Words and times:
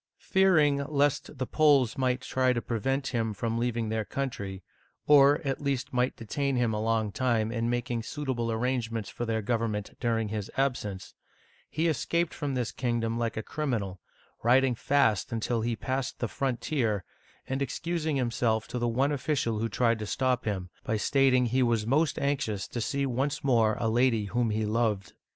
Fearing 0.17 0.77
lest 0.87 1.37
the 1.37 1.45
Poles 1.45 1.95
might 1.95 2.21
try 2.21 2.53
to 2.53 2.61
prevent 2.63 3.09
him 3.09 3.35
from 3.35 3.59
leaving 3.59 3.89
their 3.89 4.03
country, 4.03 4.63
or 5.05 5.39
at 5.45 5.61
least 5.61 5.93
might 5.93 6.15
detain 6.15 6.55
him 6.55 6.73
a 6.73 6.81
long 6.81 7.11
Digitrzfed 7.11 7.13
by 7.13 7.13
Google 7.13 7.19
268 7.21 7.29
OLD 7.29 7.51
FRANCE 7.51 7.51
time 7.51 7.51
in 7.51 7.69
making 7.69 8.01
suitable 8.03 8.51
arrangements 8.51 9.09
for 9.11 9.25
their 9.27 9.41
government 9.43 9.95
during 9.99 10.29
his 10.29 10.49
absence, 10.57 11.13
he 11.69 11.87
escaped 11.87 12.33
from 12.33 12.55
this 12.55 12.71
kingdom 12.71 13.19
like 13.19 13.37
a 13.37 13.43
criminal, 13.43 13.99
riding 14.41 14.73
fast 14.73 15.31
until 15.31 15.61
he 15.61 15.69
had 15.73 15.81
passed 15.81 16.17
the 16.17 16.27
frontier, 16.27 17.03
and 17.47 17.61
excusing 17.61 18.15
himself 18.15 18.67
to 18.67 18.79
the 18.79 18.87
one 18.87 19.11
official 19.11 19.59
who 19.59 19.69
tried 19.69 19.99
to 19.99 20.07
stop 20.07 20.45
him, 20.45 20.71
by 20.83 20.97
stating 20.97 21.43
that 21.43 21.49
he 21.51 21.61
was 21.61 21.85
most 21.85 22.17
anxious 22.17 22.67
to 22.67 22.81
see 22.81 23.05
once 23.05 23.43
more 23.43 23.77
a 23.79 23.87
lady 23.87 24.25
whom 24.25 24.49
he 24.49 24.65
loved. 24.65 25.13